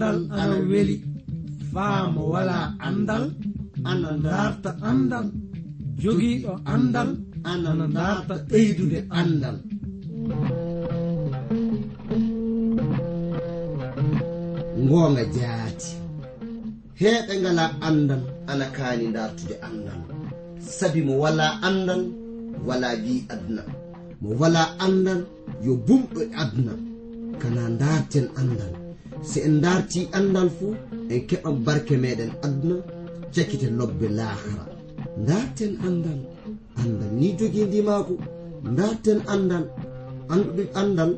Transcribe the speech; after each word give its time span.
andal 0.00 0.18
ana 0.32 0.56
weli. 0.70 0.96
faamo 1.72 2.22
wala 2.32 2.58
andal. 2.88 3.24
ana 3.90 4.10
darta 4.24 4.70
andal. 4.90 5.26
Jogiiɗo 6.02 6.52
andal. 6.74 7.10
Ana 7.50 7.86
darta 7.96 8.34
ɓeydude 8.48 8.98
andal. 9.20 9.56
Ngoonga 14.84 15.24
jaati. 15.36 15.90
Heeɓe 17.00 17.32
ngala 17.42 17.64
andal 17.88 18.22
ana 18.50 18.66
kaani 18.76 19.06
dartude 19.16 19.54
andal. 19.68 20.00
Sabi 20.76 21.00
mo 21.06 21.14
wala 21.24 21.46
andal 21.68 22.02
wala 22.68 22.88
wi 23.04 23.14
aduna. 23.32 23.62
Mo 24.20 24.28
wala 24.40 24.62
andal 24.84 25.20
yo 25.64 25.72
bumɗo 25.86 26.20
aduna. 26.42 26.72
Kana 27.40 27.62
darten 27.80 28.26
andal. 28.40 28.79
si 29.22 29.40
en 29.40 29.60
darti 29.60 30.08
andal 30.18 30.48
fuu 30.58 30.74
en 31.12 31.20
keɓan 31.28 31.56
barke 31.66 31.94
meɗen 32.02 32.30
aduna 32.44 32.76
jakkite 33.34 33.68
lobbe 33.78 34.06
lahara. 34.18 34.64
Darten 35.28 35.72
andal 35.86 36.20
andal 36.80 37.10
ni 37.20 37.28
jogii 37.38 37.64
ndimako 37.66 38.14
darten 38.78 39.18
andal 39.34 39.64
andude 40.32 40.64
andal 40.80 41.10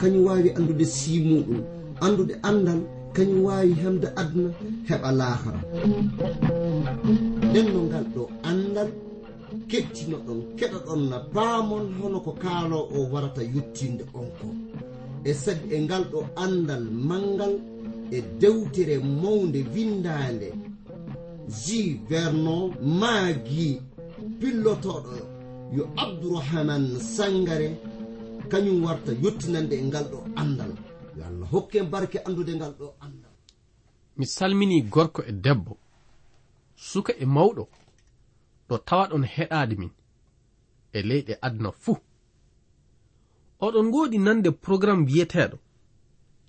kañum 0.00 0.24
wawi 0.26 0.50
andude 0.58 0.84
simuɗum 0.96 1.60
andude 2.04 2.34
andal 2.48 2.80
kañum 3.14 3.40
wawi 3.46 3.72
hemde 3.82 4.08
aduna 4.20 4.50
heɓa 4.88 5.10
lahara. 5.20 5.60
Nden 7.48 7.66
no 7.72 7.80
ngal 7.88 8.04
ɗo 8.14 8.22
andal 8.50 8.88
kettino 9.70 10.16
ɗon 10.26 10.40
keɗa 10.58 10.78
ɗon 10.86 11.00
na 11.10 11.16
baamon 11.34 11.84
hono 11.98 12.18
ko 12.26 12.32
kaalo 12.42 12.78
o 12.96 12.98
warata 13.12 13.42
yettinde 13.54 14.04
on 14.18 14.28
ko. 14.38 14.46
e 15.24 15.34
sag 15.34 15.58
e 15.72 15.80
ngal 15.80 16.04
ɗo 16.12 16.20
andal 16.36 16.84
mangal 17.08 17.54
e 18.10 18.22
dewtere 18.40 18.98
mawde 18.98 19.60
windande 19.74 20.48
ji 21.48 22.00
vernon 22.08 22.74
maagi 23.00 23.82
pillotoɗo 24.40 25.16
yo 25.76 25.84
abdourahaman 25.96 26.84
sangare 27.00 27.68
kañum 28.50 28.84
warta 28.84 29.12
yettinande 29.22 29.74
e 29.76 29.82
ngal 29.82 30.04
ɗo 30.12 30.18
andal 30.36 30.72
yo 31.16 31.22
allah 31.28 31.48
hokke 31.52 31.82
barke 31.82 32.18
andude 32.26 32.52
ngal 32.56 32.72
ɗo 32.80 32.86
andal 33.00 33.34
mi 34.16 34.26
salmini 34.26 34.82
gorko 34.82 35.22
e 35.22 35.32
debbo 35.32 35.76
suka 36.76 37.12
e 37.18 37.26
mawɗo 37.26 37.64
ɗo 38.68 38.78
tawa 38.78 39.08
ɗon 39.10 39.24
heɗade 39.34 39.74
min 39.78 39.90
e 40.92 41.02
leyɗe 41.02 41.34
aduna 41.42 41.72
fuu. 41.72 41.96
oɗon 43.60 43.86
ngoodi 43.88 44.18
nande 44.18 44.50
programme 44.50 45.04
wiyeteɗo 45.06 45.56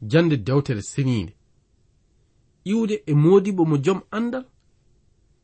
jande 0.02 0.38
dewtere 0.38 0.82
seniinde. 0.82 1.34
Iwde 2.72 3.04
e 3.06 3.14
modibo 3.14 3.66
mo 3.66 3.78
jom 3.86 4.02
andal 4.12 4.46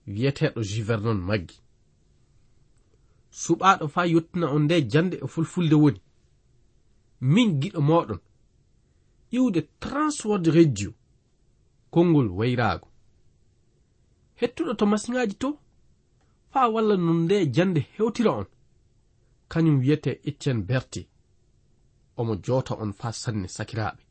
wiyeteɗo 0.08 0.62
juvernon 0.72 1.20
maggi. 1.28 1.58
Suɓaɗo 3.42 3.86
faa 3.94 4.06
yettina 4.14 4.48
on 4.56 4.64
nde 4.66 4.76
jande 4.92 5.16
e 5.24 5.28
fulfulde 5.28 5.76
woni. 5.84 6.02
Min 7.34 7.60
giɗo 7.62 7.82
moɗon 7.90 8.20
iwde 9.38 9.62
transword 9.80 10.46
radio 10.48 10.92
konngol 11.94 12.28
wayraago. 12.38 12.88
Hettuɗo 14.40 14.74
to 14.78 14.86
masiŋaaji 14.86 15.36
to 15.42 15.50
faa 16.52 16.68
walla 16.74 16.96
non 16.98 17.20
nde 17.26 17.38
jande 17.56 17.82
hewtira 17.96 18.32
on. 18.40 18.48
Kañum 19.52 19.78
wiyete 19.80 20.12
iccen 20.30 20.60
berti 20.70 21.02
omo 22.18 22.36
jota 22.46 22.74
on 22.76 22.92
fa 22.94 23.12
sanne 23.22 23.48
sakiraɓe 23.48 24.04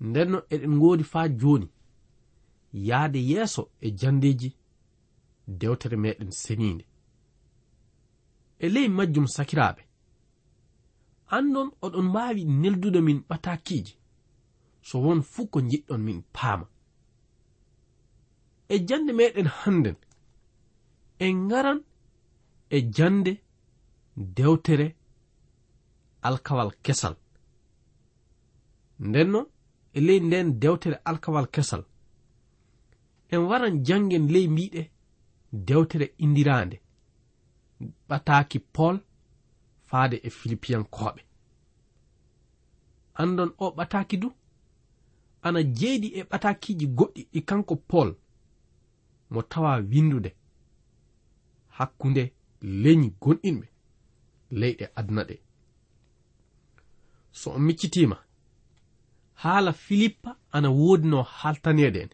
ndenno 0.00 0.38
eɗen 0.54 0.72
ngoodi 0.76 1.04
faa 1.12 1.28
joni 1.40 1.68
yaade 2.72 3.18
yeeso 3.30 3.62
e 3.80 3.90
jandeji 4.00 4.56
dewtere 5.46 5.96
meɗen 5.96 6.30
seniinde. 6.30 6.84
E 8.58 8.68
ley 8.74 8.88
majjum 8.88 9.26
sakiraɓe 9.36 9.82
andon 11.36 11.68
oɗon 11.84 12.06
mbawi 12.08 12.42
neldude 12.44 13.00
min 13.00 13.18
ɓatakiji 13.28 13.94
so 14.88 14.98
won 15.04 15.20
fuu 15.22 15.46
ko 15.52 15.58
jiɗɗon 15.70 16.00
min 16.06 16.22
paama. 16.32 16.66
E 18.68 18.76
jande 18.88 19.12
meɗen 19.18 19.48
hannden 19.58 19.96
en 21.24 21.34
ngaran 21.46 21.80
e 22.70 22.78
jande 22.96 23.32
dewtere 24.16 24.86
alkawal 26.22 26.70
kesal. 26.82 27.14
Ndenno 28.98 29.40
e 29.92 30.00
ley 30.00 30.20
nden 30.20 30.60
dewtere 30.60 30.96
alkawal 31.04 31.46
kesal. 31.54 31.84
En 33.28 33.40
waran 33.48 33.84
jangen 33.86 34.26
ley 34.32 34.46
mbiɗe 34.48 34.82
dewtere 35.52 36.06
indirande. 36.18 36.76
Ɓataaki 38.08 38.58
pol 38.58 38.96
faade 39.88 40.16
e 40.26 40.30
filipiyankoɓe 40.30 41.20
andon 43.14 43.50
o 43.58 43.70
ɓataaki 43.76 44.16
du? 44.22 44.28
Ana 45.42 45.60
jeeɗi 45.62 46.08
e 46.18 46.22
ɓatakiji 46.30 46.86
goɗɗi 46.98 47.22
ɗi 47.32 47.40
kanko 47.48 47.74
pol 47.76 48.08
mo 49.30 49.42
tawa 49.42 49.72
windude 49.90 50.30
hakkunde 51.76 52.22
leñi 52.82 53.08
gonɗinɓe 53.22 53.66
leyɗe 54.60 54.84
aduna 54.98 55.22
ɗe. 55.28 55.34
so 57.40 57.48
on 57.56 57.62
miccitima 57.68 58.16
haala 59.42 59.72
filippa 59.72 60.30
ana 60.56 60.68
woodino 60.80 61.18
haltaneede 61.22 62.00
en 62.04 62.10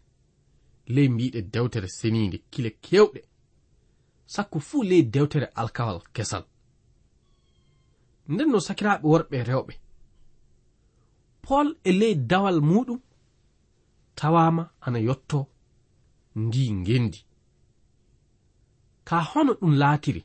ley 0.95 1.09
mbiɗe 1.15 1.41
dewtere 1.53 1.89
seniinde 1.99 2.39
kile 2.53 2.71
kewɗe 2.85 3.21
sakko 4.35 4.59
fuu 4.69 4.83
ley 4.91 5.03
dewtere 5.15 5.47
alkawal 5.61 6.01
kesal. 6.15 6.45
Nden 8.29 8.49
no 8.51 8.59
sakiraaɓe 8.67 9.07
worɓe 9.13 9.37
rewɓe. 9.49 9.75
Pol 11.45 11.69
e 11.89 11.91
ley 12.01 12.15
dawal 12.31 12.59
muɗum 12.71 13.01
tawama 14.19 14.63
ana 14.81 14.99
yotto 15.09 15.39
ndi 16.43 16.63
ngendi. 16.81 17.21
Ka 19.09 19.17
hono 19.31 19.53
ɗum 19.61 19.73
laatiri. 19.81 20.23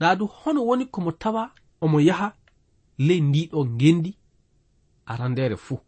Ɗaadu 0.00 0.24
hono 0.38 0.60
woni 0.68 0.84
komo 0.94 1.10
tawa 1.22 1.42
omo 1.84 1.98
yaha 2.08 2.28
ley 3.06 3.20
ndiɗo 3.20 3.58
ngendi 3.66 4.10
arandere 5.06 5.56
fuu. 5.56 5.80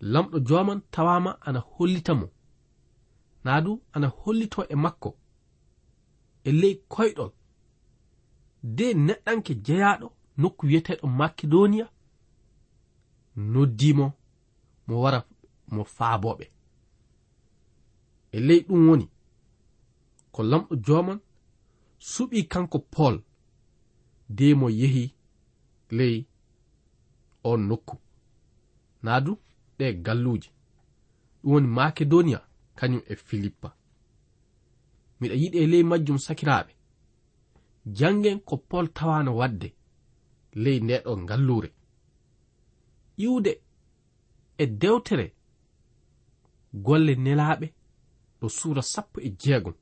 Lamɗo 0.00 0.38
joman 0.48 0.80
tawama 0.90 1.30
ana 1.46 1.60
hollita 1.60 2.14
mo. 2.14 2.26
Naa 3.44 3.60
du 3.64 3.82
ana 3.92 4.08
hollito 4.20 4.60
e 4.68 4.74
makko 4.84 5.10
e 6.44 6.50
ley 6.60 6.74
koyɗol. 6.92 7.30
De 8.62 8.86
neɗɗanke 9.06 9.52
jeyaɗo 9.66 10.08
nokku 10.40 10.66
wiyeteɗo 10.66 11.06
makedoniya 11.18 11.86
noddimo 13.36 14.06
mo 14.86 14.94
wara 15.02 15.20
mo 15.74 15.82
faaboɓe 15.96 16.44
e 18.32 18.38
ley 18.46 18.60
ɗum 18.66 18.88
woni 18.88 19.06
ko 20.32 20.42
lamɗo 20.50 20.74
joman 20.86 21.18
suɓi 21.98 22.38
kanko 22.52 22.78
paul 22.78 23.16
de 24.28 24.54
mo 24.54 24.70
yehi 24.70 25.14
ley 25.90 26.26
on 27.44 27.58
nokku. 27.68 27.96
Naa 29.02 29.20
du 29.20 29.38
ɗe 29.78 29.92
galluuje 30.04 30.50
ɗum 31.42 31.52
woni 31.52 31.66
makedoniya 31.68 32.40
kañum 32.76 33.02
e 33.06 33.14
filippa. 33.16 33.76
Miɗa 35.20 35.34
yiɗi 35.34 35.58
e 35.58 35.66
ley 35.66 35.82
majjum 35.82 36.18
sakiraaɓe. 36.18 36.72
Jangen 37.86 38.40
ko 38.40 38.56
pol 38.56 38.86
tawano 38.96 39.36
wadde 39.36 39.68
ley 40.54 40.80
ndeɗo 40.80 41.16
ngallure 41.16 41.70
iwde 43.16 43.52
e 44.58 44.66
dewtere 44.66 45.34
golle 46.72 47.14
nelaaɓe 47.14 47.66
ɗo 48.40 48.48
suura 48.48 48.82
sappo 48.82 49.20
e 49.20 49.30
jeegom 49.40 49.74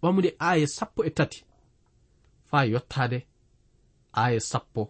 ɓamude 0.00 0.30
aaya 0.40 0.66
sappo 0.66 1.04
e 1.04 1.10
tati. 1.10 1.47
faa 2.48 2.64
yottaade 2.72 3.18
aaya 4.20 4.40
sappo 4.50 4.82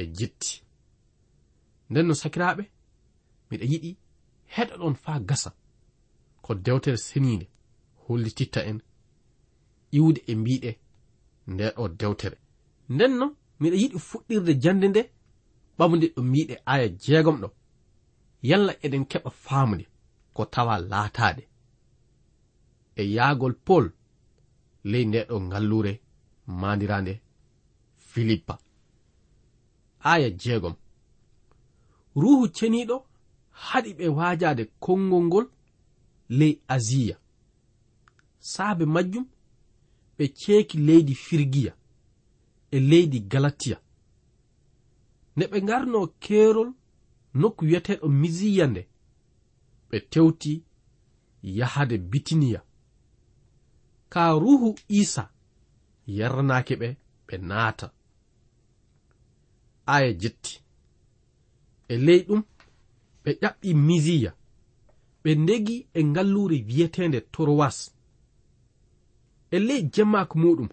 e 0.00 0.02
jetti 0.18 0.52
nden 1.90 2.06
no 2.06 2.14
sakiraaɓe 2.22 2.64
miɗa 3.48 3.64
yiɗi 3.72 3.90
heɗa 4.54 4.74
ɗon 4.80 4.94
faa 5.04 5.18
gasa 5.28 5.50
ko 6.44 6.54
dewtere 6.54 6.96
seniinde 6.96 7.46
hollititta 8.08 8.60
en. 8.70 8.78
Iwde 9.98 10.20
e 10.26 10.34
mbiɗe 10.34 10.70
nde 11.52 11.64
ɗo 11.76 11.84
dewtere. 11.98 12.36
Nden 12.94 13.12
no 13.18 13.26
miɗa 13.60 13.76
yiɗi 13.82 13.98
fuɗɗirde 14.08 14.52
jande 14.62 14.86
nde 14.88 15.02
ɓamde 15.78 16.06
ɗo 16.14 16.20
mbiɗe 16.28 16.54
aya 16.72 16.86
jeegom 17.02 17.36
ɗo. 17.42 17.48
Yalla 18.48 18.72
eɗen 18.84 19.04
keɓa 19.10 19.30
faamude 19.44 19.84
ko 20.34 20.42
tawa 20.44 20.74
laataade. 20.90 21.42
E 23.00 23.02
yaagol 23.16 23.54
pol 23.66 23.84
ley 24.90 25.04
nde 25.06 25.18
ɗo 25.28 25.36
ngallure. 25.46 25.92
mandirande 26.46 27.20
filippa. 27.98 28.58
Aya 30.00 30.30
jeegom. 30.30 30.74
Ruhu 32.16 32.48
ceniɗo 32.48 32.96
haɗi 33.50 33.90
ɓe 33.98 34.06
waajade 34.08 34.64
konngol 34.80 35.24
ngol 35.26 35.46
ley 36.28 36.60
asiya 36.68 37.16
saabe 38.38 38.84
majjum 38.84 39.26
ɓe 40.16 40.24
ceeki 40.40 40.78
leydi 40.78 41.14
firgiya 41.14 41.72
e 42.70 42.80
leydi 42.80 43.20
galatiya. 43.20 43.78
Nde 45.36 45.44
ɓe 45.50 45.58
ngarno 45.62 46.06
keerol 46.22 46.70
nokku 47.34 47.64
wiyeteɗo 47.64 48.08
misiya 48.08 48.66
nde 48.66 48.82
ɓe 49.90 49.96
tewti 50.10 50.52
yahade 51.42 51.96
bitiniya. 51.98 52.60
Ka 54.08 54.32
ruhu 54.32 54.74
isa 54.88 55.30
yarnaaki 56.06 56.74
ɓe 56.80 56.88
ɓe 57.26 57.34
naata. 57.38 57.86
Aya 59.86 60.12
jetti. 60.12 60.62
E 61.88 61.96
ley 61.96 62.20
ɗum 62.26 62.42
ɓe 63.24 63.30
ƴaɓɓi 63.40 63.68
misiya 63.86 64.30
ɓe 65.22 65.30
ndegi 65.34 65.76
e 65.94 66.00
ngalluure 66.04 66.56
wiyetende 66.68 67.20
torowas 67.32 67.78
e 69.50 69.58
ley 69.58 69.82
jemmaako 69.92 70.34
muɗum 70.42 70.68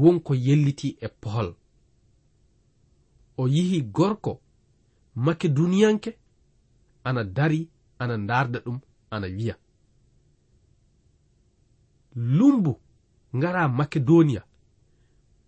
wonko 0.00 0.34
yelliti 0.34 0.88
e 1.00 1.08
pohol. 1.08 1.54
O 3.36 3.48
yihi 3.48 3.82
gorko 3.82 4.40
makeduniyanke 5.14 6.18
ana 7.04 7.24
dari 7.24 7.68
ana 7.98 8.16
ndaarda 8.16 8.58
ɗum 8.64 8.78
ana 9.10 9.26
wiya. 9.26 9.56
Lumbu 12.16 12.81
ngara 13.36 13.68
makedoniya 13.68 14.42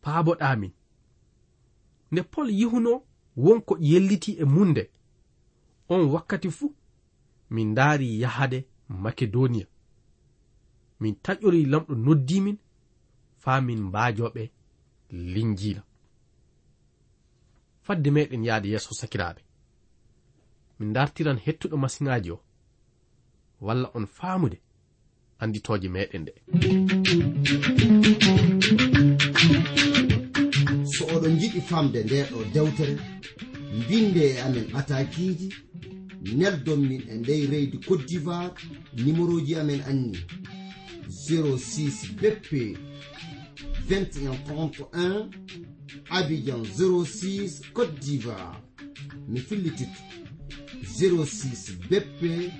paaboɗamin 0.02 0.72
nde 2.12 2.22
pol 2.22 2.48
yihuno 2.60 2.92
wonko 3.36 3.76
yelliti 3.80 4.32
e 4.42 4.44
munde. 4.44 4.90
On 5.88 6.02
wakkati 6.12 6.50
fuu 6.50 6.74
min 7.50 7.68
ndaari 7.70 8.20
yahade 8.20 8.58
makedoniya 8.88 9.66
min 11.00 11.14
taƴori 11.24 11.64
lamɗo 11.72 11.94
noddimin 11.94 12.58
faa 13.42 13.60
min 13.60 13.80
mbaajoɓe 13.88 14.42
linjila 15.10 15.82
fadde 17.82 18.10
meɗen 18.10 18.44
yahde 18.44 18.68
yeeso 18.68 18.94
sakiraaɓe. 19.00 19.42
Min 20.78 20.92
dartiran 20.92 21.38
hettuɗo 21.44 21.76
masiŋaaji 21.76 22.30
o. 22.30 22.38
Walla 23.60 23.90
on 23.94 24.06
faamude 24.06 24.58
annditooje 25.40 25.88
meɗen 25.88 26.24
ɗe 26.26 26.32
jiɗi 31.54 31.60
famde 31.60 32.04
nde 32.04 32.24
ɗo 32.30 32.44
dewtere. 32.52 32.96
Mbinde 33.78 34.24
e 34.34 34.40
amen 34.40 34.66
atakiji. 34.74 35.48
Neldon 36.36 36.80
min 36.80 37.02
e 37.08 37.14
ndey 37.18 37.46
reydi 37.46 37.78
côte 37.78 38.06
d'ivoire. 38.06 38.54
Numéroji 38.96 39.56
amen 39.56 39.80
anni. 39.86 40.18
06 41.08 42.14
bp 42.20 42.76
2131 43.88 45.30
abidjan 46.10 46.62
06 46.64 47.62
côte 47.72 47.98
d'ivoire. 48.00 48.60
Mi 49.28 49.40
fillititto 49.40 50.02
06 50.84 51.78
bp 51.90 52.50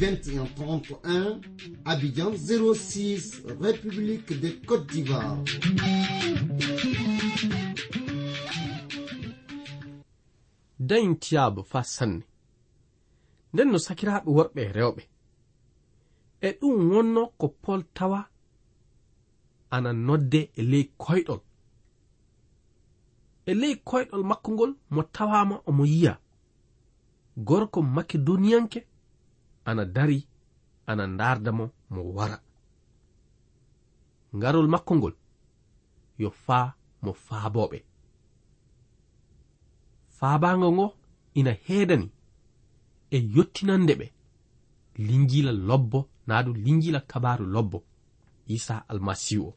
2131 0.00 1.40
abidjan 1.84 2.32
06 2.36 3.42
république 3.60 4.40
de 4.40 4.50
côte 4.66 4.86
d'ivoire 4.92 5.38
dañtiyaaɓe 10.88 11.60
faa 11.70 11.86
sanne. 11.94 12.24
Nden 13.52 13.68
no 13.72 13.78
sakiraaɓe 13.86 14.28
worɓe 14.36 14.60
e 14.68 14.72
rewɓe. 14.76 15.02
E 16.46 16.48
ɗum 16.58 16.76
wonno 16.92 17.22
ko 17.38 17.46
pol 17.62 17.80
tawa 17.96 18.20
ana 19.74 19.90
nodde 20.06 20.40
e 20.58 20.62
ley 20.70 20.84
koyɗol. 21.02 21.40
E 23.50 23.52
ley 23.60 23.74
koyɗol 23.88 24.22
makko 24.30 24.48
ngol 24.54 24.72
mo 24.94 25.02
tawama 25.14 25.56
omo 25.68 25.84
yiya. 25.92 26.14
Gorko 27.48 27.78
makedoniyanke 27.94 28.80
ana 29.68 29.84
dari 29.96 30.18
ana 30.86 31.04
ndardamo 31.06 31.64
mo 31.92 32.00
wara. 32.16 32.38
Ngarol 34.36 34.68
makko 34.68 34.92
ngol 34.98 35.14
yo 36.18 36.30
faa 36.44 36.66
mo 37.02 37.12
faaboɓe 37.26 37.78
faabaango 40.18 40.68
ngo 40.76 40.86
ina 41.38 41.52
heedani 41.66 42.08
e 43.10 43.18
yottinande 43.34 43.94
ɓe 44.00 44.06
linjila 45.06 45.52
lobbo 45.68 45.98
naa 46.26 46.42
ɗum 46.44 46.56
linjila 46.64 47.00
kabaru 47.10 47.44
lobbo 47.54 47.78
isa 48.54 48.74
almasihu 48.90 49.44
o. 49.50 49.54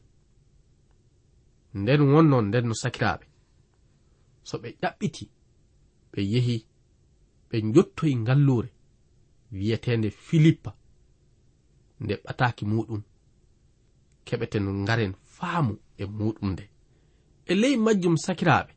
Nden 1.74 2.00
wonnon 2.12 2.44
nden 2.48 2.66
no 2.68 2.74
sakiraaɓe. 2.82 3.26
So 4.48 4.54
ɓe 4.62 4.68
ƴaɓɓiti 4.82 5.24
ɓe 6.12 6.20
yehi 6.32 6.56
ɓe 7.48 7.56
jottoyi 7.74 8.14
ngalluure 8.22 8.70
wiyeteende 9.52 10.08
filippa 10.26 10.70
nde 12.02 12.14
ɓataaki 12.24 12.64
muɗum 12.72 13.02
keɓeten 14.26 14.66
ngaren 14.82 15.12
faamu 15.36 15.74
e 15.98 16.04
muɗum 16.18 16.48
nde. 16.52 16.64
E 17.50 17.54
ley 17.60 17.74
majjum 17.84 18.16
sakiraaɓe 18.26 18.72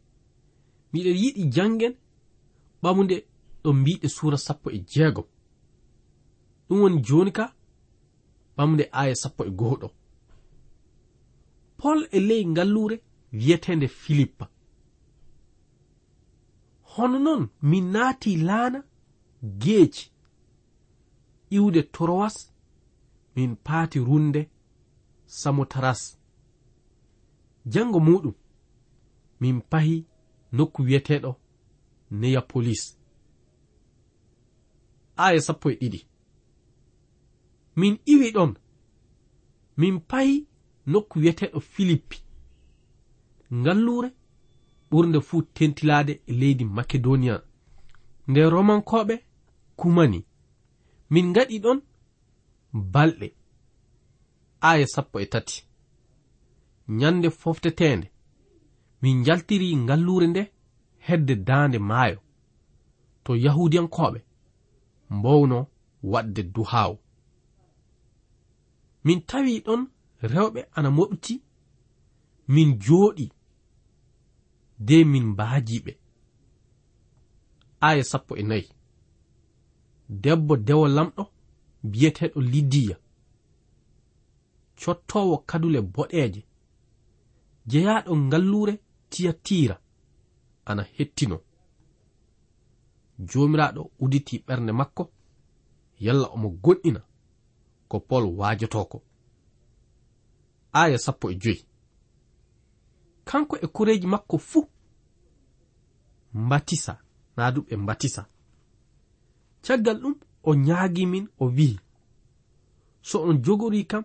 miɗen 0.92 1.18
yiɗi 1.22 1.44
jangen 1.56 1.94
ɓamude 2.82 3.16
ɗo 3.64 3.70
mbiɗe 3.80 4.08
suura 4.16 4.38
sappo 4.38 4.68
e 4.72 4.80
jeego 4.92 5.24
ɗum 6.68 6.80
woni 6.82 7.02
joni 7.08 7.32
ka 7.38 7.46
ɓamde 8.58 8.84
aya 9.00 9.16
sappo 9.16 9.42
e 9.46 9.52
goho 9.60 9.76
ɗo 9.82 9.90
pol 11.82 12.00
e 12.12 12.20
ley 12.20 12.44
ngallure 12.46 12.96
wiyetende 13.34 13.88
filippa. 13.88 14.46
Hono 16.94 17.20
noon 17.20 17.44
min 17.62 17.86
naati 17.94 18.38
laana 18.48 18.80
geeci. 19.64 20.12
Iwde 21.58 21.82
torowas 21.84 22.38
min 23.36 23.56
paati 23.66 24.00
runde 24.00 24.42
samotaras. 25.26 26.02
Jango 27.74 28.00
muɗum 28.08 28.36
min 29.40 29.62
pahi 29.62 30.06
nokku 30.52 30.82
wiyeteɗo 30.84 31.36
neyapolis 32.12 33.02
aya 35.16 35.42
sappo 35.42 35.70
e 35.72 35.76
ɗiɗi. 35.76 36.00
Min 37.76 38.00
iwi 38.06 38.32
ɗon 38.36 38.52
min 39.78 40.00
payi 40.00 40.48
nokku 40.86 41.20
wiyeteɗo 41.20 41.60
filippi. 41.60 42.18
Ngallure 43.54 44.10
ɓurde 44.90 45.22
fuu 45.22 45.42
tentilade 45.42 46.22
e 46.28 46.34
leydi 46.34 46.66
makedoniya. 46.66 47.44
Nde 48.28 48.50
romankoɓe 48.50 49.16
kumani 49.76 50.26
min 51.10 51.26
ngaɗi 51.32 51.60
ɗon 51.64 51.80
balɗe. 52.94 53.28
Aya 54.62 54.88
sappo 54.88 55.20
e 55.20 55.26
tati. 55.26 55.64
Nyande 56.88 57.30
foftetende 57.30 58.11
min 59.02 59.24
jaltiri 59.26 59.76
ngallure 59.76 60.28
nde 60.28 60.52
hedde 60.98 61.36
daande 61.48 61.80
maayo. 61.80 62.20
To 63.24 63.36
yahudiyankoɓe 63.36 64.20
mbowno 65.10 65.68
wadde 66.04 66.44
duhaawo 66.44 66.98
min 69.04 69.20
tawi 69.30 69.54
ɗon 69.66 69.82
rewɓe 70.32 70.62
ana 70.76 70.90
moɓti 70.98 71.34
min 72.54 72.70
jooɗi 72.84 73.26
de 74.88 75.04
min 75.12 75.26
mbaajiɓe 75.34 75.92
aya 77.88 78.04
sappo 78.04 78.34
e 78.38 78.44
nayi. 78.50 78.68
Debbo 80.24 80.54
dewo 80.68 80.86
lamɗo 80.96 81.24
biyeteɗo 81.92 82.40
liddiya 82.52 82.96
cottowo 84.80 85.38
kadule 85.50 85.80
boɗeeje. 85.94 86.42
Jeyaɗo 87.70 88.12
ngallure 88.18 88.74
tiyatira 89.12 89.76
ana 90.70 90.84
hettino. 90.96 91.38
Joomiraaɗo 93.30 93.82
uditi 94.04 94.36
ɓernde 94.46 94.72
makko 94.80 95.04
yalla 96.06 96.28
omo 96.36 96.48
goɗɗina 96.64 97.02
ko 97.90 97.96
pol 98.08 98.24
waajotoko 98.40 98.98
aya 100.80 100.98
sappo 101.06 101.26
e 101.32 101.36
joyi. 101.42 101.62
Kanko 103.28 103.56
e 103.66 103.68
koreeji 103.76 104.08
makko 104.14 104.38
fuu 104.50 104.66
mbatisa 106.34 106.94
naa 107.38 107.52
du 107.54 107.62
ɓe 107.68 107.76
mbatisa. 107.84 108.22
Caggal 109.66 109.98
ɗum 110.02 110.16
o 110.44 110.52
ñaagi 110.66 111.06
min 111.12 111.26
o 111.40 111.46
wi'i. 111.58 111.80
So 113.02 113.18
on 113.28 113.38
jogori 113.46 113.82
kam 113.92 114.04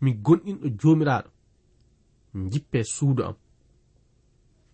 mi 0.00 0.10
gonɗinɗo 0.24 0.66
joomiraaɗo 0.80 1.30
jippe 2.50 2.78
suudu 2.94 3.22
am. 3.28 3.36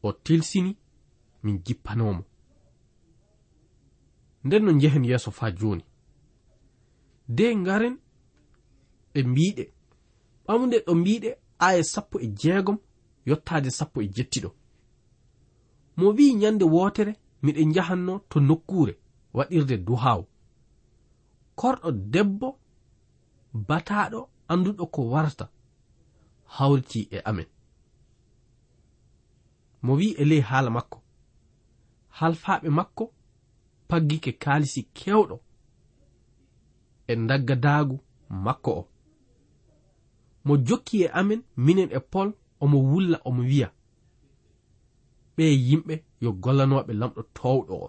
o 0.06 0.12
tilsini 0.12 0.72
min 1.42 1.62
jippanomo. 1.64 2.24
Nden 4.44 4.64
no 4.64 4.72
njehen 4.72 5.04
yeeso 5.04 5.30
faa 5.30 5.50
jooni. 5.50 5.84
De 7.28 7.56
ngaren 7.56 7.96
ɓe 9.12 9.20
mbiɗe 9.30 9.64
ɓamde 10.46 10.76
ɗo 10.86 10.92
mbiɗe 11.00 11.30
aya 11.66 11.82
sappo 11.92 12.16
e 12.20 12.26
jeegom 12.40 12.78
yottaade 13.28 13.70
sappo 13.78 13.98
e 14.02 14.08
jettiɗo. 14.14 14.50
Mo 15.96 16.06
wi'i 16.16 16.34
nyannde 16.40 16.64
wootere 16.74 17.12
miɗen 17.42 17.68
njahanno 17.70 18.14
to 18.30 18.40
nokkuure 18.40 18.94
waɗirde 19.36 19.76
duhaaw. 19.86 20.22
Korɗo 21.58 21.88
debbo 22.12 22.48
bataaɗo 23.68 24.20
annduɗo 24.48 24.84
ko 24.94 25.00
warata 25.12 25.46
hawriti 26.54 27.08
e 27.10 27.18
amen. 27.24 27.46
mo 29.86 29.92
wi 29.98 30.08
e 30.20 30.24
ley 30.30 30.42
haala 30.48 30.70
makko. 30.76 30.98
Halfaaɓe 32.18 32.68
makko 32.78 33.04
paggike 33.88 34.32
kaalisi 34.42 34.80
kewɗo 34.96 35.36
e 37.10 37.12
daggadaagu 37.28 37.96
makko 38.44 38.70
o. 38.80 38.82
Mo 40.44 40.52
jokki 40.66 40.96
e 41.04 41.08
amen 41.18 41.40
minen 41.64 41.90
e 41.98 42.00
pol 42.12 42.28
omo 42.62 42.78
wulla 42.90 43.18
omo 43.28 43.42
wiya 43.50 43.68
ɓe 45.36 45.44
yimɓe 45.68 45.94
yo 46.22 46.30
gollanoɓe 46.42 46.92
lamɗo 47.00 47.22
towɗo 47.36 47.74
o. 47.86 47.88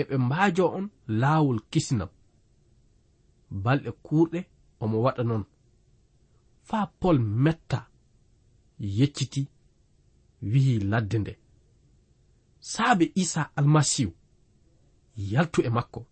Eɓe 0.00 0.14
mbaajo 0.26 0.64
on 0.76 0.86
laawol 1.20 1.58
kisinam 1.70 2.10
balɗe 3.64 3.90
kuurɗe 4.04 4.40
omo 4.82 4.96
waɗa 5.04 5.22
noon. 5.28 5.44
Faa 6.68 6.86
pol 7.00 7.18
metta 7.44 7.78
yecciti 8.98 9.40
wihi 10.42 10.78
ladde 10.78 11.18
nde. 11.18 11.38
Saabe 12.60 13.12
isa 13.14 13.50
almasihu 13.56 14.12
yaltu 15.16 15.62
e 15.62 15.68
makko. 15.68 16.06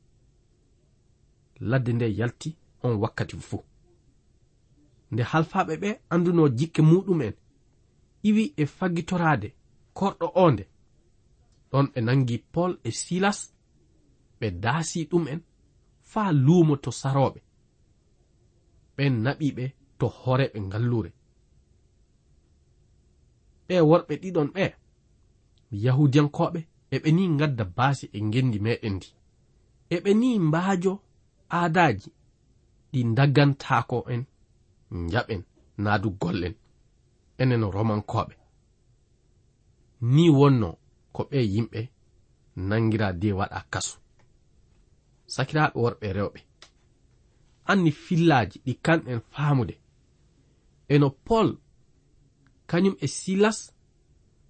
Ladde 1.60 1.92
nde 1.92 2.06
yalti 2.18 2.56
on 2.82 2.96
wakkati 3.02 3.36
fuu 3.36 3.64
nde 5.12 5.22
halfaɓe 5.22 5.74
ɓe 5.82 5.90
anduno 6.12 6.42
jikke 6.58 6.82
muɗum'en 6.90 7.34
iwi 8.28 8.44
e 8.56 8.64
fagitoraade 8.76 9.48
korɗo 9.98 10.26
onde 10.44 10.64
ɗon 11.70 11.86
ɓe 11.92 12.00
nangi 12.06 12.36
pol 12.52 12.72
e 12.84 12.90
silas 13.02 13.40
ɓe 14.38 14.46
daasi 14.62 15.00
ɗum'en 15.10 15.40
faa 16.10 16.30
luumo 16.44 16.74
to 16.84 16.90
sarooɓe. 17.00 17.40
Ɓen 18.96 19.14
naɓiɓe 19.24 19.64
to 19.98 20.06
horeɓe 20.20 20.58
ngallure. 20.66 21.10
ɓe 23.70 23.76
worɓe 23.90 24.14
ɗiɗon 24.22 24.48
ɓe 24.56 24.64
yahudiyankoɓe 25.84 26.60
eɓe 26.94 27.08
ni 27.16 27.22
gadda 27.38 27.64
baasi 27.76 28.06
e 28.16 28.18
gendi 28.32 28.58
meɗen 28.66 28.94
ndi. 28.96 29.08
Eɓe 29.94 30.10
ni 30.20 30.28
mbaajo 30.48 30.92
aadaji 31.58 32.08
ɗi 32.90 33.00
daggantaako 33.16 33.96
en 34.12 34.22
jaɓen 35.12 35.42
naadu 35.84 36.08
gollen 36.20 36.54
enen 37.40 37.62
romankoɓe. 37.74 38.34
Ni 40.14 40.24
wonno 40.38 40.68
ko 41.14 41.22
ɓe 41.30 41.38
yimɓe 41.54 41.80
nangira 42.68 43.08
de 43.20 43.28
waɗa 43.38 43.60
kasu. 43.72 43.96
Sakiraaɓe 45.34 45.76
worɓe 45.84 46.06
rewɓe 46.18 46.40
anni 47.70 47.90
fillaji 48.04 48.56
ɗi 48.64 48.72
kanɗen 48.84 49.20
faamude. 49.32 49.74
Eno 50.92 51.08
pol 51.26 51.48
kañum 52.70 52.96
e 53.04 53.06
silas 53.06 53.58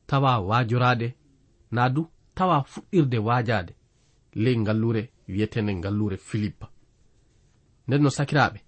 tawa 0.08 0.32
waajoraade 0.48 1.08
na 1.74 1.82
du 1.94 2.02
tawa 2.36 2.56
fuɗɗirde 2.72 3.18
waajaade 3.26 3.72
ley 4.42 4.56
ngallure 4.62 5.02
wiyetende 5.28 5.72
ngallure 5.74 6.16
filippa 6.28 6.66
nden 7.86 8.02
no 8.02 8.10
sakiraaɓe 8.16 8.60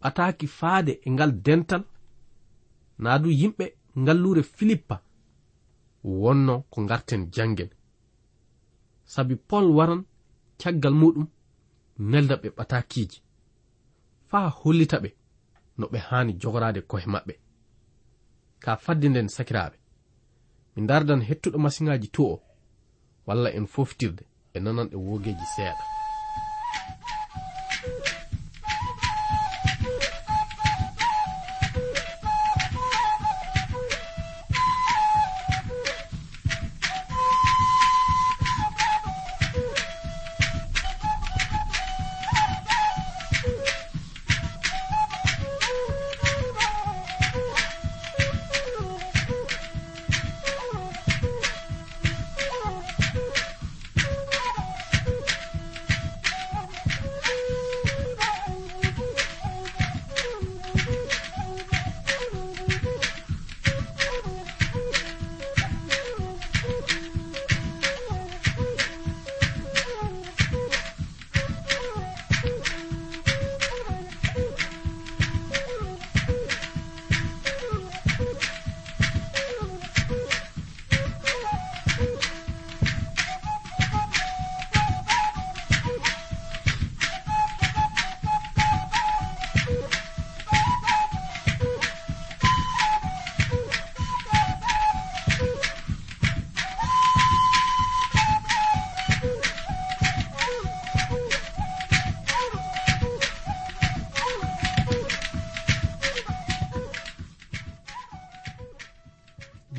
ɓataaki 0.00 0.46
faade 0.58 0.92
e 1.06 1.08
ngal 1.14 1.32
dental 1.46 1.82
na 3.02 3.18
du 3.22 3.28
yimɓe 3.40 3.66
ngallure 4.02 4.42
filippa 4.56 4.96
wonno 6.06 6.54
ko 6.70 6.80
ngarten 6.82 7.22
janngen. 7.34 7.70
Sabi 9.04 9.34
pol 9.36 9.66
waran 9.76 10.02
caggal 10.60 10.94
muɗum 11.00 11.26
nelda 11.98 12.34
ɓe 12.42 12.48
ɓatakiiji 12.56 13.18
faa 14.30 14.48
hollita 14.60 14.96
ɓe 15.04 15.10
no 15.78 15.86
ɓe 15.92 15.98
haani 16.08 16.32
jogoraade 16.40 16.80
kohe 16.90 17.06
maɓɓe. 17.14 17.34
ka 18.60 18.76
faddinden 18.76 19.28
sakiraaɓe. 19.28 19.76
Min 20.74 20.86
dardan 20.86 21.20
hettuɗo 21.28 21.58
masiŋaji 21.58 22.08
to 22.08 22.22
o 22.34 22.42
walla 23.26 23.50
en 23.50 23.66
foftirde 23.66 24.24
e 24.54 24.58
nananɗe 24.60 24.96
e 24.96 25.46
seeɗa. 25.54 25.84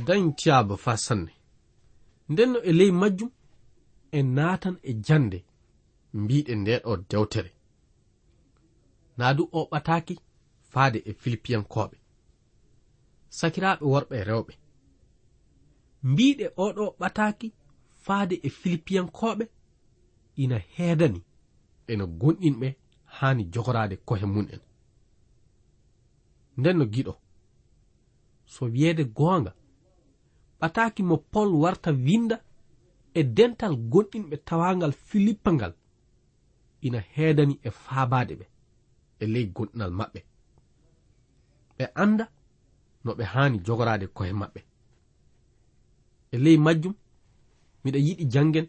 dañcaaba 0.07 0.75
faa 0.83 0.97
sanne 1.05 1.33
nden 2.29 2.49
no 2.53 2.59
e 2.69 2.71
ley 2.79 2.91
majjum 3.01 3.31
en 4.17 4.27
naatan 4.37 4.75
e 4.89 4.91
jande 5.07 5.39
mbiɗen 6.21 6.59
ndeɗo 6.61 6.91
dewtere. 7.09 7.51
Naa 9.17 9.33
du 9.37 9.43
o 9.51 9.59
ɓataaki 9.71 10.15
faade 10.71 10.99
e 11.09 11.11
filipiyankoɓe 11.21 11.97
sakiraaɓe 13.37 13.85
worɓe 13.93 14.15
e 14.21 14.23
rewɓe. 14.29 14.53
Mbiɗe 16.09 16.45
oɗo 16.65 16.83
ɓataaki 16.99 17.47
faade 18.05 18.35
e 18.47 18.49
filipiyankoɓe 18.59 19.45
ina 20.43 20.57
heedani 20.75 21.21
eno 21.91 22.05
gonɗinɓe 22.19 22.67
haani 23.15 23.43
jogoraade 23.53 23.95
kohe 24.07 24.25
mun'en. 24.33 24.61
Nden 26.57 26.77
no 26.79 26.85
giɗo 26.93 27.13
so 28.53 28.61
wiyeede 28.73 29.03
goonga 29.17 29.51
ɗaɓɓataki 30.59 31.03
mo 31.03 31.17
pol 31.17 31.49
warta 31.61 31.91
winda 31.91 32.37
e 33.13 33.23
dental 33.23 33.75
gonɗinɓe 33.91 34.37
tawangal 34.45 34.91
filippa 34.91 35.51
ngal. 35.53 35.73
Ina 36.81 36.99
heedani 37.13 37.59
e 37.63 37.69
faabade 37.69 38.33
ɓe 38.39 38.45
e 39.19 39.25
ley 39.33 39.45
gonɗinal 39.55 39.91
maɓɓe. 39.99 40.19
Ɓe 41.77 41.85
anda 41.95 42.25
no 43.03 43.11
ɓe 43.17 43.23
haani 43.33 43.57
jogorade 43.65 44.07
koye 44.07 44.33
maɓɓe. 44.33 44.61
E 46.31 46.37
ley 46.37 46.57
majjum 46.57 46.95
miɗa 47.83 47.99
yiɗi 48.07 48.25
janngen 48.33 48.67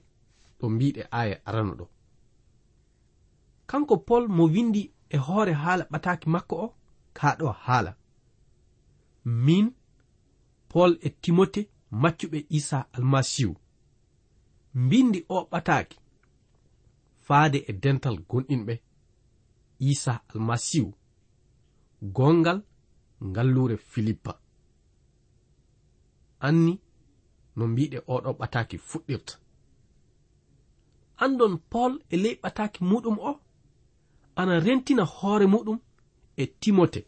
ɗo 0.59 0.68
mbiɗe 0.68 1.02
aya 1.11 1.37
arano 1.49 1.75
ɗo. 1.75 1.87
Kanko 3.66 3.97
pol 3.97 4.28
mo 4.28 4.45
windi 4.54 4.92
e 5.11 5.16
hoore 5.16 5.52
haala 5.52 5.85
ɓataki 5.92 6.26
makko 6.35 6.54
o 6.64 6.75
kaɗo 7.12 7.47
haala. 7.64 7.97
Min 9.25 9.66
pol 10.68 10.99
e 11.07 11.09
timote 11.23 11.68
maccuɓe 11.90 12.47
isa 12.49 12.87
almasihu. 12.92 13.57
Mbindi 14.75 15.25
o 15.28 15.49
ɓataaki 15.50 15.99
faade 17.26 17.59
e 17.68 17.73
dental 17.73 18.16
gonɗinɓe. 18.28 18.75
Isa 19.80 20.23
almasihu 20.28 20.95
gongal 22.02 22.62
ngallure 23.25 23.76
filippa. 23.76 24.40
Anni 26.40 26.80
no 27.57 27.66
mbiɗe 27.66 27.99
oɗo 28.14 28.30
ɓataki 28.40 28.76
fuɗɗirta. 28.78 29.35
Andon 31.16 31.59
paul 31.71 31.92
e 32.11 32.16
ley 32.16 32.35
ɓataki 32.42 32.85
muɗum 32.85 33.18
o 33.18 33.40
ana 34.37 34.61
rentina 34.61 35.04
hoore 35.04 35.47
muɗum 35.47 35.78
e 36.37 36.47
timote. 36.47 37.00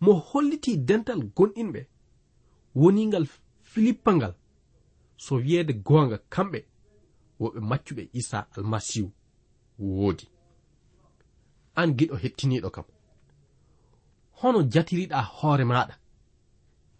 Mo 0.00 0.12
holliti 0.12 0.76
dental 0.76 1.20
gonɗinɓe 1.36 1.80
woningal 2.74 3.26
filippa 3.74 4.14
ngal 4.14 4.34
so 5.16 5.34
wiyeede 5.34 5.72
goonga 5.86 6.18
kamɓe 6.32 6.58
woɓe 7.40 7.60
maccuɓe 7.70 8.02
isa 8.20 8.38
almasihu 8.56 9.08
woodi. 9.78 10.26
An 11.80 11.88
giɗo 11.98 12.16
hettiniiɗo 12.22 12.68
kam. 12.76 12.86
Hono 14.38 14.58
jatiriɗa 14.72 15.18
hoore 15.36 15.64
maɗa 15.72 15.94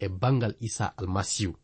e 0.05 0.07
bangal 0.21 0.55
isa 0.67 0.87
almasihu. 0.99 1.55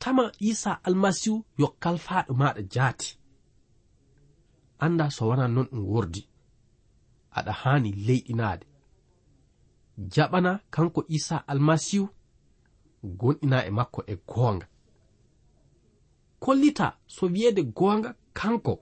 Tama 0.00 0.24
isa 0.50 0.70
almasihu 0.86 1.36
yo 1.60 1.66
kalfaɗo 1.82 2.32
maɗa 2.40 2.62
jaati. 2.72 3.08
Anda 4.84 5.10
so 5.10 5.22
wona 5.28 5.46
non 5.48 5.66
ɗum 5.70 5.84
wordi 5.92 6.22
aɗa 7.38 7.52
haani 7.60 7.90
leyɗinaade. 8.06 8.66
Jaɓana 10.12 10.50
kanko 10.74 11.00
isa 11.16 11.36
almasihu 11.52 12.06
gonɗina 13.04 13.66
e 13.66 13.70
makko 13.70 14.02
e 14.06 14.16
goonga. 14.26 14.66
Kollita 16.40 16.96
so 17.06 17.26
wiyeede 17.26 17.62
goonga 17.62 18.14
kanko 18.32 18.80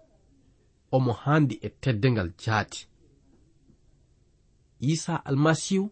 omo 0.93 1.13
haandi 1.13 1.59
e 1.63 1.69
teddengal 1.69 2.33
jaati. 2.39 2.89
Isa 4.81 5.25
almasihu 5.25 5.91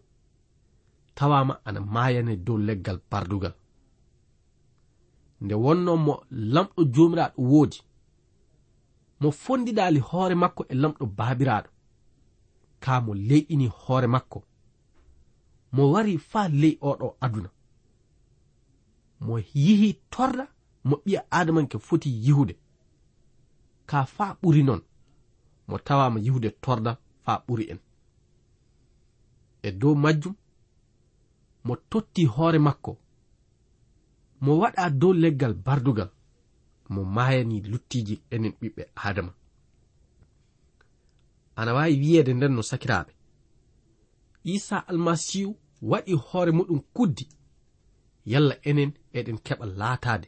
tawama 1.15 1.65
ana 1.65 1.79
maayane 1.81 2.35
dow 2.37 2.57
leggal 2.57 2.99
bardugal. 3.11 3.53
Nde 5.41 5.55
wonno 5.55 5.97
mo 5.97 6.23
lamɗo 6.31 6.83
joomiraaɗo 6.93 7.41
woodi 7.51 7.79
mo 9.19 9.31
fondiɗaali 9.31 9.99
hoore 9.99 10.35
makko 10.35 10.65
e 10.69 10.75
lamɗo 10.75 11.05
baabiraaɗo. 11.17 11.69
Kaa 12.79 13.01
mo 13.01 13.13
leyɗini 13.13 13.67
hoore 13.67 14.07
makko 14.07 14.43
mo 15.71 15.91
wari 15.91 16.17
faa 16.17 16.47
ley 16.47 16.77
oɗo 16.81 17.15
aduna. 17.21 17.49
mo 19.21 19.39
yihi 19.39 19.93
torra 20.09 20.47
mo 20.83 20.95
ɓiya 21.03 21.21
adamanke 21.31 21.77
foti 21.79 22.09
yihude. 22.25 22.55
Ka 23.85 24.05
faa 24.05 24.37
ɓuri 24.41 24.63
noon 24.63 24.81
mo 25.67 25.77
tawama 25.77 26.19
yihude 26.19 26.49
torda 26.63 26.91
faa 27.23 27.43
ɓuri 27.47 27.63
en. 27.71 27.79
E 29.63 29.71
dow 29.71 29.95
majjum 29.95 30.35
mo 31.65 31.75
totti 31.89 32.25
hoore 32.25 32.59
makko 32.59 32.97
mo 34.41 34.51
waɗa 34.61 34.89
dow 34.89 35.13
leggal 35.13 35.53
bardugal 35.53 36.09
mo 36.89 37.03
mayani 37.15 37.61
luttiji 37.61 38.15
enen 38.31 38.53
ɓiɓɓe 38.61 38.83
adama 38.95 39.33
ana 41.55 41.73
wawi 41.73 41.99
wiyeede 42.01 42.33
nden 42.33 42.53
no 42.55 42.61
sakiraɓe 42.61 43.11
isa 44.43 44.77
almasihu 44.89 45.51
waɗi 45.81 46.13
hoore 46.13 46.51
muɗum 46.51 46.81
kuddi. 46.95 47.25
yalla 48.25 48.55
enen 48.69 48.91
eɗen 49.13 49.37
keɓa 49.45 49.65
laataade. 49.79 50.27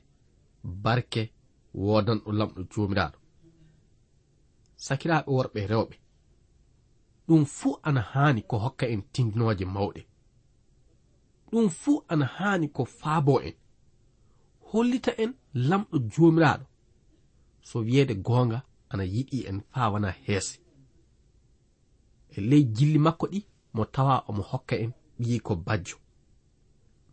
Barke 0.63 1.21
wodanɗo 1.73 2.31
lamɗo 2.39 2.61
joomiraaɗo. 2.71 3.17
Sakiraaɓe 4.85 5.29
worɓe 5.35 5.61
rewɓe 5.71 5.95
ɗum 7.27 7.45
fuu 7.45 7.79
ana 7.83 8.01
haani 8.01 8.41
ko 8.49 8.57
hokka 8.63 8.85
en 8.93 9.01
tinndinooje 9.13 9.65
mawɗe. 9.65 10.01
Ɗum 11.51 11.69
fuu 11.69 12.03
ana 12.07 12.25
haani 12.25 12.67
ko 12.75 12.85
faabo 12.85 13.41
en. 13.47 13.55
Hollita 14.69 15.11
en 15.23 15.31
lamɗo 15.53 15.97
joomiraaɗo. 16.13 16.65
So 17.61 17.79
wiyeede 17.79 18.15
goonga 18.15 18.59
ana 18.89 19.03
yiɗi 19.03 19.37
en 19.49 19.61
faa 19.71 19.89
wana 19.93 20.11
heese. 20.25 20.59
E 22.35 22.41
ley 22.41 22.63
jilli 22.75 22.99
makko 22.99 23.25
ɗi 23.27 23.39
mo 23.73 23.85
tawa 23.85 24.23
omo 24.27 24.41
hokka 24.51 24.75
en 24.83 24.91
ɓiyi 25.19 25.39
ko 25.39 25.55
bajjo. 25.55 25.97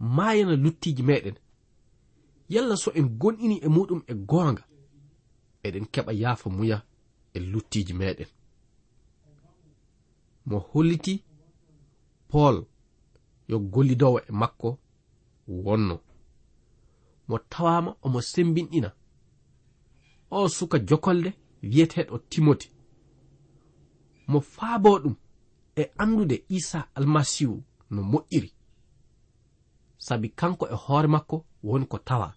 maayana 0.00 0.56
luttiiji 0.56 1.02
meɗen. 1.02 1.36
Yalla 2.48 2.76
so 2.76 2.90
en 2.94 3.08
gonɗini 3.20 3.56
e 3.62 3.68
muɗum 3.68 4.02
e 4.06 4.14
goonga 4.14 4.64
eɗen 5.66 5.86
keɓa 5.92 6.12
yaafa 6.12 6.50
muya 6.50 6.78
e 7.34 7.38
luttiiji 7.40 7.92
meɗen. 7.92 8.28
Mo 10.46 10.58
holliti 10.58 11.24
paul 12.28 12.66
yo 13.48 13.58
gollidowo 13.58 14.18
e 14.28 14.32
makko 14.32 14.78
wonno. 15.48 16.00
Mo 17.28 17.38
tawama 17.38 17.96
omo 18.02 18.20
sembinɗina 18.20 18.90
o 20.30 20.48
suka 20.48 20.78
jokolde 20.78 21.30
wiyeteɗo 21.62 22.18
timoti. 22.30 22.68
Mo 24.26 24.40
faabo 24.40 24.98
ɗum 25.02 25.14
e 25.76 25.82
andude 25.98 26.44
isa 26.48 26.88
almasihu 26.94 27.62
no 27.90 28.02
moƴƴiri. 28.02 28.50
sabi 30.06 30.28
kanko 30.38 30.64
e 30.74 30.76
hoore 30.84 31.08
makko 31.14 31.36
woni 31.62 31.86
ko 31.86 31.98
tawa. 31.98 32.28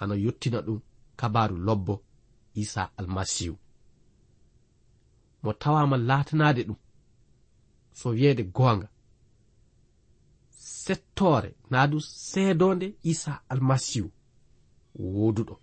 Ana 0.00 0.14
yottina 0.14 0.58
ɗum 0.66 0.80
kabaru 1.16 1.56
lobbo 1.66 1.94
isa 2.54 2.82
almasihu. 2.98 3.56
Mo 5.42 5.52
tawama 5.52 5.96
latanade 5.96 6.62
ɗum 6.68 6.76
so 7.98 8.08
wiyeede 8.10 8.42
goonga. 8.56 8.88
Settore 10.50 11.50
naa 11.70 11.86
du 11.90 11.98
seedonde 12.00 12.86
isa 13.02 13.32
almasihu 13.52 14.08
woduɗo 14.98 15.54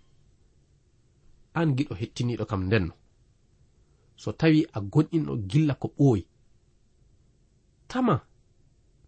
an 1.58 1.68
giɗo 1.76 1.94
hettiniɗo 2.00 2.44
kam 2.50 2.62
ndenno. 2.66 2.94
So 4.16 4.28
tawi 4.40 4.60
a 4.72 4.80
gonɗinɗo 4.92 5.32
gilla 5.50 5.74
ko 5.74 5.88
ɓooyi. 5.98 6.22
Tama 7.88 8.14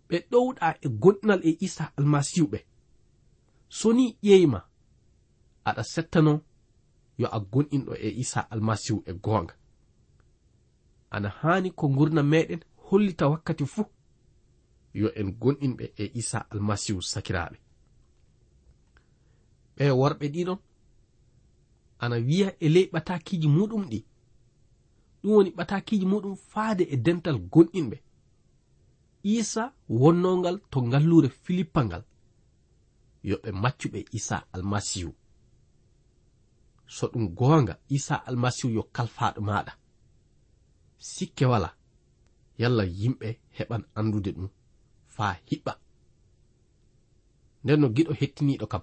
ɓe 0.09 0.17
ɗowɗa 0.31 0.69
e 0.85 0.89
gonɗinal 0.89 1.41
e 1.49 1.57
isa 1.67 1.85
almasihu 1.99 2.47
ɓe. 2.53 2.59
So 3.69 3.93
ni 3.93 4.05
ƴeewima 4.23 4.61
aɗa 5.65 5.83
settano 5.93 6.33
yo 7.19 7.27
a 7.33 7.39
gonɗinɗo 7.41 7.93
e 7.95 8.09
isa 8.23 8.41
almasihu 8.51 9.03
e 9.07 9.13
goonga. 9.13 9.55
Ana 11.11 11.29
haani 11.29 11.71
ko 11.79 11.89
gurna 11.89 12.23
meɗen 12.23 12.61
hollita 12.77 13.29
wakkati 13.29 13.65
fuu 13.67 13.87
yo 14.95 15.09
en 15.21 15.29
gonɗinɓe 15.41 15.85
e 15.97 16.11
isa 16.15 16.39
almasihu 16.51 17.03
sakiraaɓe. 17.03 17.57
Ɓe 19.77 19.85
worɓe 19.91 20.27
ɗiɗon 20.35 20.59
ana 21.99 22.17
wiya 22.17 22.49
e 22.61 22.69
ley 22.69 22.87
ɓatakiji 22.93 23.49
muɗum 23.49 23.83
ɗi. 23.91 23.99
Ɗum 25.23 25.33
woni 25.35 25.51
ɓatakiji 25.51 26.07
muɗum 26.07 26.37
faade 26.37 26.85
e 26.85 26.97
dental 26.97 27.39
gonɗinɓe. 27.53 27.97
isa 29.35 29.65
wonnongal 29.89 30.57
to 30.71 30.79
ngallure 30.89 31.29
filippa 31.45 31.81
ngal. 31.85 32.05
Yoɓe 33.29 33.51
maccuɓe 33.63 34.01
isa 34.19 34.37
almasihu. 34.55 35.13
So 36.87 37.05
ɗum 37.13 37.25
goonga 37.39 37.75
isa 37.97 38.15
almasihu 38.29 38.69
yo 38.77 38.83
kalfaɗo 38.97 39.41
maɗa 39.49 39.73
sikke 40.99 41.45
wala 41.53 41.71
yalla 42.61 42.85
yimɓe 42.99 43.29
heɓan 43.57 43.83
andude 43.99 44.31
ɗum 44.37 44.49
faa 45.15 45.33
hiɓɓa. 45.49 45.73
Nden 47.63 47.81
no 47.81 47.89
giɗo 47.97 48.13
hettiniɗo 48.21 48.67
kam. 48.73 48.83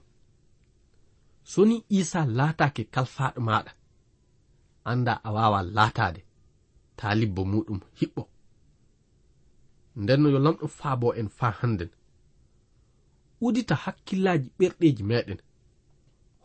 So 1.51 1.59
ni 1.65 1.75
isa 1.99 2.19
laatake 2.37 2.83
kalfaɗo 2.93 3.39
maɗa 3.47 3.71
anda 4.91 5.13
a 5.23 5.29
wawa 5.35 5.59
laatade 5.75 6.21
taalibbo 6.97 7.41
muɗum 7.51 7.79
hiɓɓo. 7.99 8.32
nden 9.95 10.21
no 10.21 10.29
yo 10.29 10.39
lamɗo 10.39 10.67
faabo 10.67 11.13
en 11.15 11.29
faa 11.29 11.51
hannden. 11.59 11.89
Udita 13.41 13.75
hakkillaji 13.75 14.47
ɓerɗeji 14.59 15.03
meɗen 15.03 15.39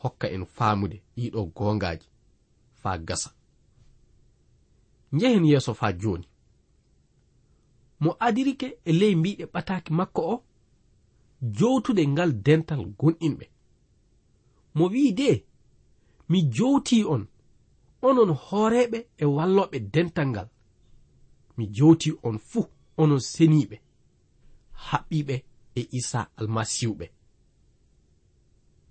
hokka 0.03 0.27
en 0.35 0.45
faamude 0.57 0.97
ɗiɗo 1.17 1.41
gongaji 1.57 2.07
faa 2.81 2.99
gasa. 2.99 3.31
Njehen 5.13 5.45
yeeso 5.45 5.75
faa 5.75 5.93
jooni. 5.93 6.27
Mo 8.01 8.17
adirike 8.27 8.69
e 8.85 8.93
ley 8.93 9.15
mbiɗe 9.15 9.45
ɓataaki 9.53 9.93
makko 9.93 10.21
o 10.33 10.45
jowtude 11.57 12.03
ngal 12.07 12.33
dental 12.47 12.83
gonɗinɓe. 12.99 13.47
Mo 14.75 14.85
wi'i 14.93 15.13
de 15.13 15.45
mi 16.29 16.39
jowti 16.57 17.05
on 17.05 17.23
onon 18.03 18.31
hooreɓe 18.45 18.99
e 19.23 19.25
walloɓe 19.25 19.79
dental 19.95 20.27
ngal. 20.29 20.49
Mi 21.57 21.65
jowti 21.77 22.11
on 22.23 22.39
fuu. 22.39 22.67
onon 23.03 23.21
seniɓe 23.33 23.77
haɓɓiɓe 24.87 25.35
e 25.79 25.81
isa 25.99 26.21
almasihuɓe 26.39 27.07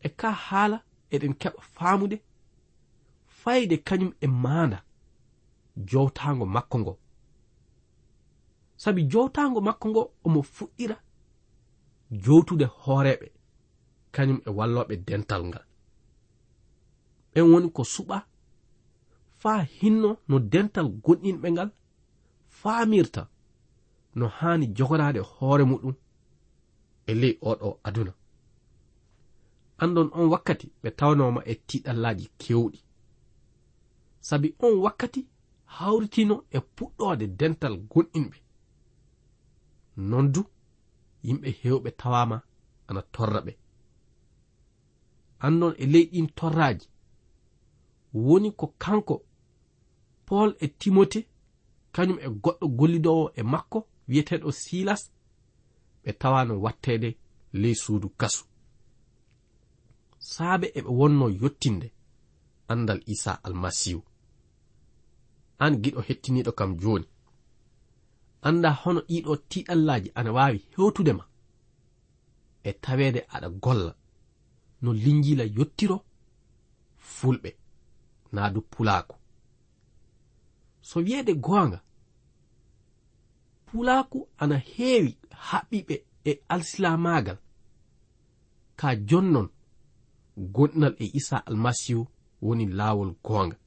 e 0.06 0.10
ka 0.20 0.30
haala 0.46 0.78
eɗen 1.14 1.34
keɓa 1.42 1.62
faamude 1.76 2.18
fayde 3.40 3.76
kañum 3.88 4.12
e 4.22 4.28
maanda 4.44 4.80
jowtaango 5.90 6.46
makko 6.56 6.78
ngo. 6.80 6.94
Sabi 8.82 9.02
jowtaango 9.12 9.60
makko 9.68 9.86
ngo 9.90 10.02
omo 10.26 10.42
fuɗɗira 10.56 10.98
jowtude 12.24 12.66
hooreɓe 12.82 13.28
kañum 14.16 14.40
e 14.48 14.50
walloɓe 14.58 14.96
dental 15.08 15.44
ngal. 15.50 15.66
Ɓen 17.34 17.46
woni 17.52 17.70
ko 17.76 17.84
suɓa 17.94 18.18
faa 19.42 19.62
hinno 19.78 20.10
no 20.30 20.36
dental 20.40 20.88
gonɗinɓe 21.04 21.48
ngal 21.52 21.70
faamirta. 22.60 23.22
no 24.18 24.28
haani 24.38 24.66
jogoraade 24.78 25.20
hoore 25.34 25.64
muɗum 25.72 25.96
e 27.10 27.14
ley 27.22 27.34
oɗo 27.50 27.68
aduna. 27.88 28.14
Anɗon 29.84 30.10
on 30.18 30.28
wakkati 30.34 30.68
ɓe 30.82 30.90
tawnoma 31.00 31.42
e 31.52 31.54
tiɗallaji 31.68 32.26
kewɗi 32.42 32.80
sabi 34.28 34.48
on 34.66 34.76
wakkati 34.86 35.22
hawritino 35.76 36.36
e 36.56 36.60
puɗɗode 36.76 37.26
dental 37.40 37.76
gonɗinɓe. 37.92 38.38
Non 40.10 40.26
du 40.34 40.42
yimɓe 41.26 41.50
hewɓe 41.62 41.90
tawama 42.00 42.38
ana 42.88 43.02
torra 43.14 43.40
ɓe. 43.46 43.54
Annon 45.46 45.74
e 45.78 45.86
ley 45.94 46.06
ɗin 46.12 46.28
torraji 46.38 46.88
woni 48.26 48.50
ko 48.60 48.66
kanko 48.84 49.16
paul 50.26 50.50
e 50.60 50.68
timote 50.80 51.20
kañum 51.96 52.20
e 52.26 52.28
goɗɗo 52.44 52.66
gollidowo 52.78 53.26
e 53.40 53.44
makko 53.44 53.80
wiyeteɗo 54.08 54.50
silas 54.62 55.02
ɓe 56.04 56.12
tawano 56.22 56.54
wattede 56.66 57.10
ley 57.62 57.76
suudu 57.84 58.10
kasu. 58.20 58.44
Saabe 60.32 60.68
eɓe 60.78 60.90
wonno 61.00 61.26
yottinde 61.42 61.88
andal 62.72 63.00
isa 63.14 63.32
almasihu 63.46 64.02
an 65.64 65.74
giɗo 65.84 66.02
hettiniɗo 66.08 66.52
kam 66.60 66.72
joni 66.82 67.08
anda 68.48 68.70
hono 68.82 69.02
ɗiɗo 69.10 69.34
tiɗallaji 69.50 70.10
ana 70.20 70.32
wawi 70.38 70.60
hewtude 70.74 71.14
ma. 71.20 71.26
E 72.64 72.72
tawede 72.84 73.20
aɗa 73.36 73.50
golla. 73.64 73.94
No 74.82 74.94
linjila 74.94 75.44
yottiro 75.58 75.98
fulɓe 77.16 77.50
naa 78.34 78.50
du 78.54 78.62
pulaako 78.62 79.16
so 80.82 81.00
wiyeede 81.00 81.34
goonga 81.46 81.80
pulaku 83.68 84.20
ana 84.38 84.58
heewi 84.58 85.12
haɓɓiɓe 85.48 85.96
e 86.30 86.32
alsilamagal 86.54 87.38
ka 88.80 88.88
jonnon 89.08 89.48
gonɗinal 90.56 90.96
e 91.04 91.06
isa 91.20 91.38
almasihu 91.50 92.04
woni 92.46 92.66
laawol 92.78 93.12
goonga. 93.26 93.58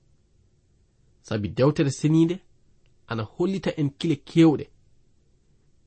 Sabi 1.23 1.49
dewtere 1.49 1.91
seniinde 1.91 2.37
ana 3.11 3.23
hollita 3.23 3.71
en 3.81 3.91
kile 3.99 4.17
keewɗe. 4.29 4.65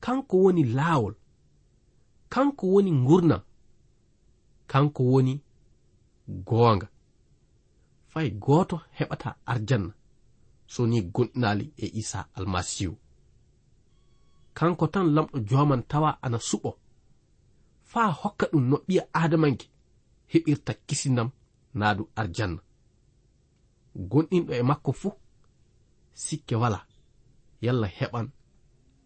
Kanko 0.00 0.36
woni 0.44 0.62
laawol 0.64 1.14
kanko 2.28 2.66
woni 2.66 2.92
ngurnam 2.92 3.42
kanko 4.66 5.02
woni 5.12 5.34
goonga. 6.48 6.88
Fay 8.12 8.30
gooto 8.30 8.76
heɓata 8.98 9.28
arjanna. 9.46 9.92
So 10.66 10.86
ni 10.86 10.98
gonɗinali 11.14 11.72
e 11.76 11.86
isa 12.00 12.28
almasihu 12.34 12.96
kanko 14.54 14.86
tan 14.86 15.06
lamɗo 15.14 15.38
joman 15.48 15.82
tawa 15.90 16.10
ana 16.24 16.38
suɓo. 16.48 16.70
Faa 17.90 18.10
hokka 18.20 18.46
ɗum 18.52 18.64
no 18.70 18.76
ɓiya 18.86 19.02
adamanke 19.22 19.66
heɓirta 20.32 20.72
kisinam 20.86 21.28
naadu 21.78 22.02
arjanna 22.20 22.60
gonɗinɗo 24.10 24.52
e 24.54 24.62
makko 24.70 24.90
fuu 25.00 25.12
sikke 26.22 26.54
wala 26.62 26.78
yalla 27.64 27.86
heɓan 27.98 28.26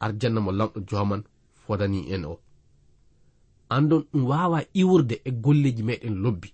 arjanna 0.05 0.41
mo 0.45 0.51
lamɗo 0.59 0.79
joman 0.89 1.23
fodani 1.63 2.01
en 2.15 2.25
o. 2.25 2.35
Andon 3.75 4.03
ɗum 4.13 4.25
wawa 4.31 4.59
iwurde 4.81 5.15
e 5.25 5.31
golleji 5.45 5.83
meɗen 5.89 6.15
lobbi. 6.23 6.49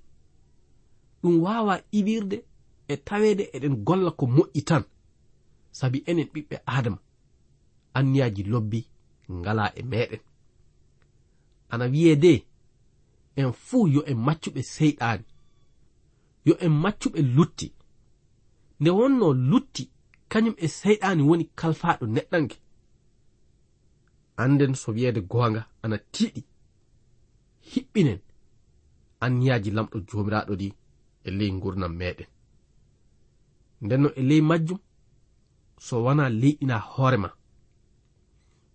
Ɗum 1.22 1.34
wawa 1.44 1.74
iwirde 1.98 2.36
e 2.88 2.94
tawede 3.06 3.44
eɗen 3.56 3.74
golla 3.86 4.10
ko 4.18 4.24
moƴƴi 4.26 4.60
tan. 4.68 4.84
Sabi 5.78 5.98
enen 6.06 6.28
ɓiɓɓe 6.34 6.56
adama 6.76 6.98
anniyaji 7.98 8.42
lobbi 8.52 8.80
ngala 9.32 9.64
e 9.78 9.82
meɗen. 9.82 10.20
Ana 11.72 11.84
wiye 11.92 12.16
de 12.16 12.32
en 13.36 13.52
fuu 13.52 13.88
yo 13.94 14.00
en 14.10 14.18
maccuɓe 14.26 14.60
seyɗaani 14.74 15.24
yo 16.46 16.54
en 16.64 16.72
maccuɓe 16.82 17.20
lutti. 17.36 17.68
Nde 18.80 18.90
wonno 18.98 19.26
lutti 19.50 19.84
kañum 20.30 20.54
e 20.64 20.66
seyɗaani 20.78 21.22
woni 21.28 21.44
kalfaaɗo 21.58 22.04
neɗɗanke 22.14 22.56
anden 24.42 24.74
so 24.74 24.88
wiyeede 24.92 25.20
goonga 25.30 25.62
ana 25.82 25.96
tiiɗi 26.12 26.42
hiɓɓinen 27.70 28.20
anniyaji 29.24 29.70
lamɗo 29.76 29.96
joomiraaɗo 30.08 30.52
ɗi 30.60 30.68
e 31.26 31.30
ley 31.38 31.50
ngurnam 31.56 31.92
meɗen. 32.00 32.28
Ndenno 33.84 34.08
e 34.20 34.22
ley 34.28 34.40
majjum 34.48 34.80
so 35.86 35.94
wona 36.04 36.24
leyɗina 36.40 36.76
hoore 36.90 37.16
maa 37.24 37.34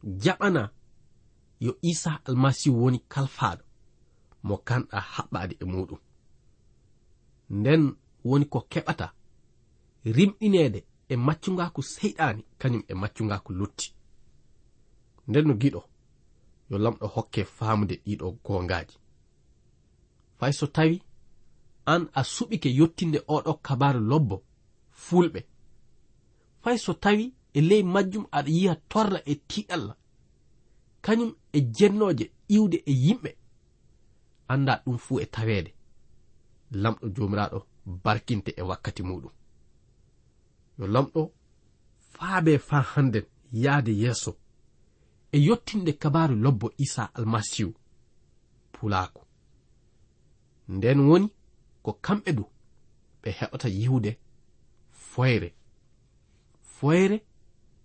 jaɓana 0.03 0.71
yo 1.59 1.77
isa 1.81 2.21
almasihu 2.25 2.81
woni 2.83 2.99
kalfaɗo 2.99 3.63
mo 4.43 4.57
kanɗa 4.57 4.99
haɓɓade 5.13 5.55
e 5.59 5.65
muɗum. 5.65 5.99
Nden 7.49 7.95
woni 8.23 8.45
ko 8.45 8.59
keɓata 8.71 9.07
rimɗinede 10.15 10.79
e 11.09 11.15
maccugaku 11.15 11.81
seyɗani 11.93 12.41
kañum 12.59 12.83
e 12.87 12.93
maccugaku 12.93 13.53
lutti. 13.53 13.87
Nden 15.27 15.47
no 15.47 15.53
giɗo 15.61 15.81
yo 16.69 16.77
lamɗo 16.77 17.07
hokke 17.15 17.43
famude 17.45 17.95
ɗiɗo 18.05 18.27
gongaji. 18.43 18.97
Fay 20.39 20.53
so 20.53 20.67
tawi 20.67 21.01
an 21.85 22.09
a 22.13 22.21
suɓike 22.23 22.69
yottinde 22.79 23.19
oɗo 23.27 23.53
kabaru 23.65 23.99
lobbo 23.99 24.43
fulɓe. 24.91 25.41
Fay 26.61 26.77
so 26.77 26.93
tawi 26.93 27.33
e 27.53 27.61
ley 27.61 27.83
majjum 27.83 28.25
aɗa 28.31 28.49
yiya 28.49 28.75
torra 28.91 29.19
e 29.25 29.33
tiɗalla 29.49 29.93
kañum 31.01 31.31
e 31.53 31.59
jennoje 31.75 32.25
iwde 32.55 32.77
e 32.85 32.93
yimɓe 33.03 33.31
anda 34.47 34.81
ɗum 34.85 34.97
fuu 34.97 35.19
e 35.19 35.25
tawede 35.25 35.71
lamɗo 36.71 37.05
jomiraɗo 37.15 37.59
barkinte 38.03 38.51
e 38.57 38.61
wakkati 38.61 39.03
muɗum. 39.03 39.31
Yo 40.77 40.87
lamɗo 40.87 41.31
faabe 42.13 42.57
fa 42.57 42.81
hannden 42.81 43.25
yahde 43.51 43.91
yeeso 43.91 44.31
e 45.31 45.37
yottinde 45.47 45.91
kabaru 45.93 46.35
lobbo 46.35 46.71
isa 46.77 47.03
almasihu 47.13 47.73
pulaako 48.71 49.21
nden 50.67 50.99
woni 50.99 51.27
ko 51.83 51.91
kamɓe 52.05 52.31
du 52.37 52.43
ɓe 53.21 53.29
heɓata 53.39 53.67
yiwde 53.69 54.11
foyre. 54.91 55.49
Foyre 56.61 57.17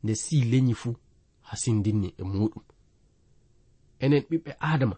nde 0.04 0.14
si 0.14 0.36
leñi 0.50 0.74
fuu 0.74 0.96
hasindinni 1.48 2.08
e 2.20 2.22
muɗum. 2.32 2.64
Enen 4.04 4.22
ɓiɓɓe 4.28 4.52
adama 4.72 4.96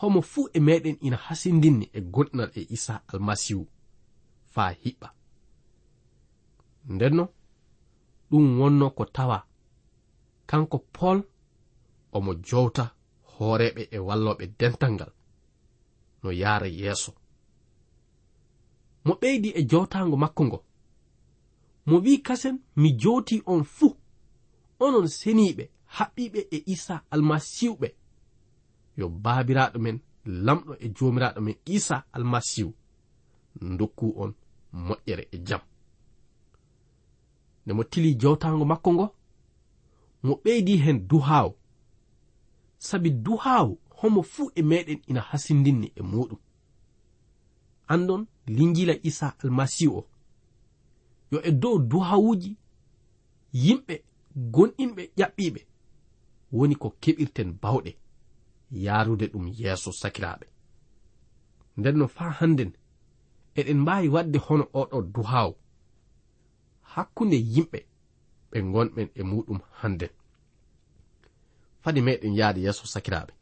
homo 0.00 0.20
fuu 0.30 0.48
e 0.56 0.58
meɗen 0.66 0.96
ina 1.06 1.16
hasindinni 1.26 1.84
e 1.92 2.00
gonɗinal 2.14 2.50
e 2.58 2.60
isa 2.76 2.94
almasihu 3.10 3.64
faa 4.52 4.70
hiɓɓa. 4.82 5.08
Ndenno 6.94 7.24
ɗum 8.30 8.46
wonno 8.60 8.86
ko 8.96 9.04
tawa 9.16 9.38
kanko 10.50 10.78
pol 10.96 11.18
omo 12.16 12.32
jowta 12.48 12.84
hooreɓe 13.32 13.82
e 13.96 13.98
walloɓe 14.06 14.44
dental 14.58 14.92
ngal 14.96 15.12
no 16.22 16.28
yaara 16.40 16.68
yeeso. 16.80 17.12
Mo 19.04 19.12
ɓeydi 19.20 19.48
e 19.58 19.60
jowtaango 19.70 20.16
makko 20.22 20.42
ngo 20.48 20.58
mo 21.86 21.98
wi 21.98 22.18
kasen 22.22 22.58
mi 22.76 22.92
jooti 22.92 23.42
on 23.46 23.64
fuu. 23.64 23.96
Onon 24.80 25.06
seniɓe 25.08 25.64
haɓɓiɓe 25.96 26.40
e 26.50 26.62
isa 26.66 26.94
almasihuɓe 27.10 27.88
yo 28.98 29.08
baabiraaɗo 29.08 29.78
men 29.84 29.98
lamɗo 30.46 30.72
e 30.80 30.86
jomiraɗo 30.96 31.40
men 31.40 31.56
isa 31.66 31.96
almasihu 32.12 32.72
dokku 33.78 34.06
on 34.22 34.34
moƴƴere 34.86 35.24
e 35.32 35.38
jam. 35.46 35.60
Nde 37.64 37.72
mo 37.74 37.84
tili 37.84 38.14
jawtaango 38.20 38.64
makko 38.64 38.90
ngo 38.92 39.06
mo 40.22 40.34
ɓeydi 40.44 40.76
hen 40.84 40.98
duhaw 41.08 41.48
sabi 42.78 43.10
duhaw 43.10 43.76
homo 43.98 44.22
fuu 44.22 44.50
e 44.54 44.62
meɗen 44.62 45.00
ina 45.06 45.20
hasindinni 45.20 45.92
e 45.96 46.02
muɗum 46.02 46.38
andon 47.88 48.26
linjila 48.46 48.94
isa 49.02 49.26
almasihu 49.42 49.96
o. 49.98 50.06
yo 51.30 51.38
e 51.48 51.50
dow 51.62 51.78
duhawuji 51.90 52.56
yimɓe 53.52 53.94
gonɗinɓe 54.54 55.02
ƴaɓɓiɓe 55.18 55.60
woni 56.56 56.74
ko 56.82 56.88
keɓirten 57.02 57.50
bawɗe 57.62 57.92
yarude 58.84 59.26
ɗum 59.32 59.46
yeeso 59.58 59.90
sakiraɓe 59.92 60.46
nden 61.76 61.96
no 61.98 62.06
faa 62.16 62.30
hannden 62.38 62.72
eɗen 63.58 63.78
mbaawi 63.82 64.08
waɗde 64.14 64.38
hono 64.46 64.64
oɗo 64.80 64.96
duhaawo 65.14 65.54
hakkunde 66.92 67.36
yimɓe 67.54 67.78
ɓe 68.50 68.58
gonɓen 68.72 69.08
e 69.14 69.22
muɗum 69.30 69.60
hannden. 69.80 70.12
Fadi 71.82 72.00
meɗen 72.06 72.34
yahde 72.38 72.60
yeeso 72.66 72.84
sakiraɓe 72.86 73.32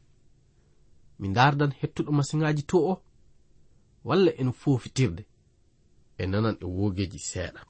mi 1.19 1.27
ndaardan 1.27 1.71
hettuɗo 1.79 2.11
masiŋaaji 2.17 2.63
to 2.69 2.77
o 2.91 2.93
walla 4.03 4.31
en 4.41 4.51
fofitirde 4.51 5.23
e 6.17 6.25
nanan 6.27 6.57
e 6.61 6.65
wogeji 6.65 7.19
seeɗa. 7.19 7.61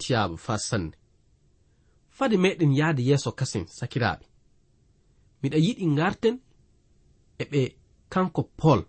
tiyaɓe 0.00 0.36
fa 0.44 0.54
sanne. 0.68 0.94
Fade 2.16 2.36
meɗen 2.42 2.72
yahde 2.78 3.02
yeeso 3.08 3.30
kasen 3.38 3.64
sakiraɓe 3.78 4.24
miɗa 5.40 5.58
yiɗi 5.64 5.84
garten 5.98 6.36
e 7.38 7.44
ɓe 7.50 7.60
kanko 8.12 8.42
pol 8.60 8.80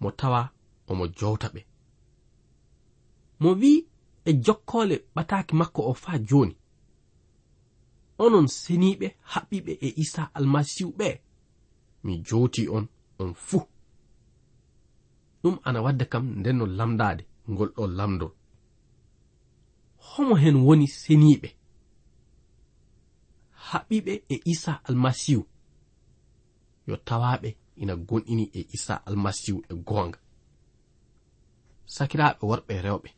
mo 0.00 0.10
tawa 0.18 0.40
omo 0.90 1.04
jowta 1.18 1.48
ɓe. 1.54 1.60
Mo 3.40 3.50
wi 3.60 3.72
e 4.24 4.30
jokkole 4.44 4.96
ɓataki 5.14 5.52
makko 5.60 5.80
o 5.90 5.92
fa 6.02 6.12
joni 6.28 6.54
onon 8.24 8.46
seniɓe 8.60 9.06
haɓɓiɓe 9.32 9.72
e 9.86 9.88
isa 10.02 10.22
almasihu 10.36 10.90
ɓe 10.98 11.08
mi 12.04 12.12
jooti 12.26 12.62
on 12.76 12.84
on 13.18 13.32
fuu. 13.46 13.62
Ɗum 15.42 15.56
ana 15.66 15.78
wadda 15.84 16.04
kam 16.12 16.24
nden 16.38 16.56
no 16.58 16.66
lamdaade 16.78 17.22
ngol 17.50 17.70
ɗo 17.76 17.86
lamdol 17.98 18.32
homo 20.10 20.34
hen 20.42 20.56
woni 20.66 20.86
seniiɓe. 21.00 21.48
Haɓiɓe 23.68 24.12
e 24.28 24.36
isa 24.52 24.72
almasihu. 24.88 25.42
Yo 26.86 26.96
tawaɓe 27.08 27.48
ina 27.82 27.94
gonɗini 28.08 28.44
e 28.58 28.60
isa 28.76 28.94
almasihu 29.06 29.58
e 29.70 29.74
goonga. 29.86 30.18
Sakiraɓe 31.94 32.42
worɓe 32.50 32.74
rewɓe. 32.86 33.10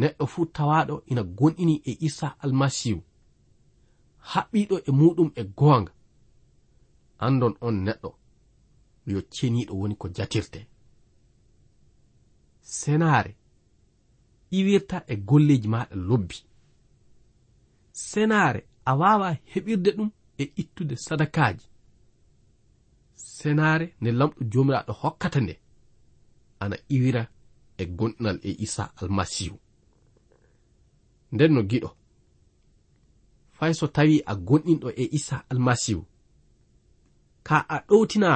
Neɗɗo 0.00 0.24
fuu 0.32 0.44
tawaɗo 0.56 0.94
ina 1.10 1.22
gonɗini 1.38 1.74
e 1.84 1.92
isa 2.06 2.26
almasihu. 2.42 3.00
Haɓɓiɗo 4.32 4.76
e 4.88 4.90
muɗum 4.98 5.30
e 5.36 5.42
goonga. 5.58 5.92
Andon 7.24 7.54
on 7.66 7.76
neɗɗo 7.86 8.10
yo 9.06 9.18
ceniɗo 9.34 9.72
woni 9.80 9.94
ko 9.96 10.08
jatirte. 10.16 10.60
Senaare. 12.60 13.36
iwirta 14.56 14.98
e 15.12 15.14
golleji 15.28 15.68
maɗa 15.74 15.94
lobbi. 16.08 16.36
Senare 17.92 18.60
a 18.84 18.92
wawa 19.00 19.28
heɓirde 19.52 19.90
ɗum 19.96 20.10
e 20.38 20.44
ittude 20.60 20.96
sadakaji 21.06 21.66
senare 23.14 23.86
nde 24.00 24.10
lamɗo 24.18 24.40
jomiraɗo 24.52 24.92
hokkata 25.00 25.40
nde 25.40 25.54
ana 26.62 26.76
iwira 26.94 27.22
e 27.78 27.84
gonɗinal 27.96 28.38
e 28.42 28.50
isa 28.64 28.84
almasihu. 29.00 29.56
Nden 31.32 31.52
no 31.54 31.62
giɗo 31.70 31.90
fay 33.56 33.72
so 33.78 33.86
tawi 33.86 34.16
a 34.26 34.34
gonɗinɗo 34.46 34.88
e 35.02 35.04
isa 35.18 35.36
almasihu 35.50 36.02
ka 37.46 37.56
a 37.68 37.76
ɗowtina 37.88 38.30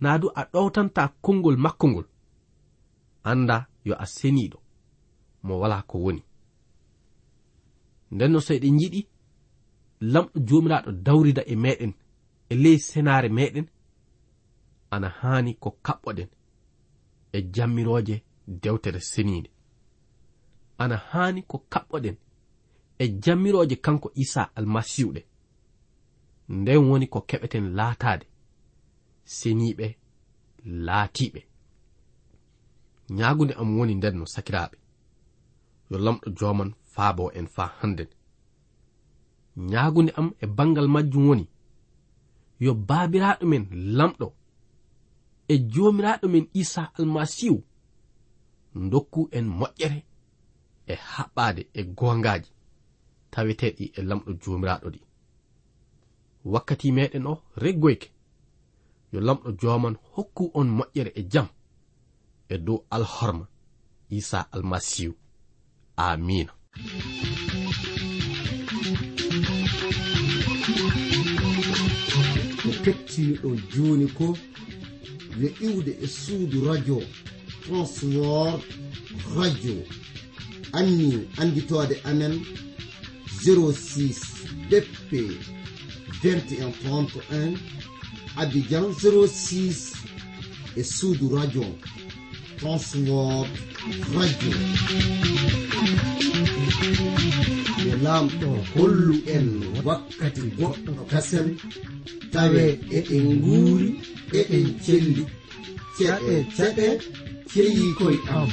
na 0.00 0.18
du 0.20 0.28
a 0.34 0.42
ɗowtanta 0.52 1.02
konngol 1.24 1.56
makko 1.64 1.86
ngol 1.88 2.06
anda 3.30 3.56
yo 3.84 3.94
a 3.98 4.06
seniɗo 4.16 4.58
mo 5.46 5.58
wala 5.60 5.82
ko 5.82 5.98
woni. 6.04 6.22
Nden 8.12 8.32
no 8.32 8.40
so 8.40 8.54
eɗen 8.54 8.78
yiɗi 8.80 9.00
lamɗo 10.12 10.38
jomiraɗo 10.48 10.90
dawrida 11.06 11.42
e 11.46 11.54
meɗen 11.64 11.92
e 12.50 12.54
ley 12.62 12.78
senare 12.78 13.28
meɗen 13.28 13.66
ana 14.94 15.08
hani 15.20 15.54
ko 15.62 15.68
kaɓɓoɗen 15.86 16.28
e 17.32 17.38
jammiroje 17.54 18.16
dewtere 18.62 19.00
senide 19.00 19.50
ana 20.82 20.96
hani 21.10 21.42
ko 21.50 21.56
kaɓɓoɗen 21.72 22.16
e 22.98 23.04
jammiroje 23.22 23.76
kanko 23.84 24.08
isaa 24.14 24.50
almasiiwɗe 24.58 25.20
nden 26.48 26.78
woni 26.88 27.06
ko 27.12 27.18
keɓeten 27.28 27.66
laatade 27.78 28.26
seniɓe 29.36 29.86
laatiɓe 30.86 31.40
ñagude 33.16 33.54
am 33.60 33.78
woni 33.78 33.94
nden 33.94 34.16
no 34.18 34.26
sakiraaɓe. 34.34 34.76
yo 35.90 35.98
lamɗo 35.98 36.28
joman 36.38 36.70
faabo 36.94 37.24
en 37.38 37.46
faa 37.46 37.70
hannde. 37.78 38.04
Ñaagunde 39.70 40.12
am 40.16 40.28
e 40.42 40.46
bangal 40.46 40.88
majjum 40.94 41.28
woni 41.28 41.44
yo 42.64 42.74
baabiraaɗo 42.88 43.44
men 43.46 43.64
lamɗo 43.98 44.26
e 45.48 45.54
joomiraaɗo 45.72 46.26
men 46.28 46.46
isa 46.60 46.82
almasihu 46.98 47.58
dokku 48.90 49.20
en 49.36 49.46
moƴƴere 49.58 49.98
e 50.86 50.94
haɓɓaade 51.12 51.62
e 51.78 51.80
goongaaji 51.98 52.50
taweteeɗi 53.32 53.84
e 53.98 54.00
lamɗo 54.08 54.30
joomiraaɗo 54.42 54.88
ɗi. 54.94 55.00
Wakkati 56.52 56.88
meɗen 56.96 57.26
o 57.26 57.34
reggoyke 57.62 58.08
yo 59.12 59.20
lamɗo 59.20 59.48
jooman 59.60 59.96
hokku 60.12 60.44
on 60.58 60.68
moƴƴere 60.78 61.10
e 61.20 61.22
jam 61.32 61.48
e 62.48 62.58
dow 62.58 62.78
alhorma 62.90 63.46
isa 64.18 64.38
almasihu 64.54 65.14
amina 65.96 66.52
ko 72.62 72.70
kettiniɗo 72.84 73.50
joni 73.72 74.06
ko 74.18 74.26
yo 75.40 75.48
iwde 75.66 75.92
e 76.02 76.06
suudu 76.06 76.64
radio. 76.68 76.98
Transwor 77.62 78.60
radio. 79.36 79.76
Anni 80.72 81.28
anditode 81.36 82.00
amen 82.04 82.34
06 83.44 84.20
dp 84.70 85.10
2131 86.22 87.58
abidjan 88.36 88.84
06 88.84 89.94
e 90.76 90.82
suudu 90.84 91.36
radio. 91.36 91.64
Transwor 92.58 93.46
radio 94.14 94.52
lamɗo 98.04 98.48
hollu 98.74 99.14
en 99.34 99.46
wakkati 99.86 100.42
goɗɗo 100.58 100.92
kasen 101.10 101.48
tawe 102.32 102.64
eɗen 102.96 103.24
nguuri 103.38 103.88
eɗen 104.38 104.66
celli. 104.84 105.22
Ceɗe 105.96 106.34
ceɗe 106.56 106.86
ceyi 107.50 107.84
koye 107.98 108.18
am. 108.38 108.48